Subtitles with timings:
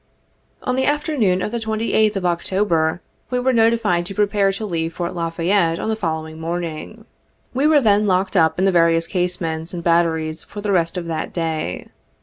[0.63, 4.65] 47 On the afternoon of the 28th of October, we were notified to prepare to
[4.65, 7.05] leave Fort La Fayette on the following morning.
[7.53, 11.05] We were then locked up in the various casemates and batteries for the rest of
[11.05, 11.89] that day.